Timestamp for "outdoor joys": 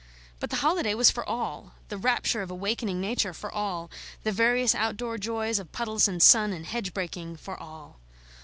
4.73-5.59